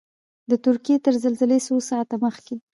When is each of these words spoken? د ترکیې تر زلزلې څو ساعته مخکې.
د 0.49 0.51
ترکیې 0.65 0.95
تر 1.05 1.13
زلزلې 1.23 1.59
څو 1.67 1.75
ساعته 1.89 2.15
مخکې. 2.25 2.55